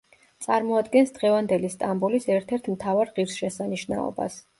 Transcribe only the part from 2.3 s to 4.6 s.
ერთ-ერთ მთავარ ღირსშესანიშნაობას.